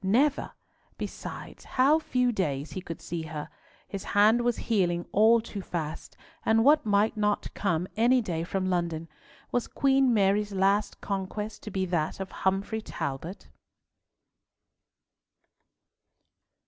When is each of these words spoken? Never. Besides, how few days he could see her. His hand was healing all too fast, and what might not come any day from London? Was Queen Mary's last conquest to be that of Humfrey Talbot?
Never. 0.03 0.53
Besides, 0.97 1.63
how 1.63 1.99
few 1.99 2.31
days 2.31 2.71
he 2.71 2.81
could 2.81 2.99
see 2.99 3.21
her. 3.21 3.51
His 3.87 4.03
hand 4.03 4.41
was 4.41 4.57
healing 4.65 5.05
all 5.11 5.41
too 5.41 5.61
fast, 5.61 6.17
and 6.43 6.65
what 6.65 6.87
might 6.87 7.15
not 7.15 7.53
come 7.53 7.87
any 7.95 8.19
day 8.19 8.43
from 8.43 8.65
London? 8.65 9.07
Was 9.51 9.67
Queen 9.67 10.11
Mary's 10.11 10.53
last 10.53 11.01
conquest 11.01 11.61
to 11.61 11.69
be 11.69 11.85
that 11.85 12.19
of 12.19 12.31
Humfrey 12.31 12.81
Talbot? 12.81 13.47